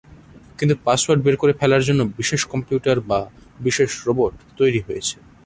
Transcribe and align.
কিন্তু 0.59 0.75
পাসওয়ার্ড 0.85 1.21
বের 1.25 1.35
করে 1.41 1.53
ফেলার 1.59 1.85
জন্য 1.87 2.01
বিশেষ 2.19 2.41
কম্পিউটার 2.53 2.97
বা 3.09 3.19
বিশেষ 3.59 3.89
রোবট 4.05 4.33
তৈরী 4.57 4.81
হয়েছে। 4.87 5.15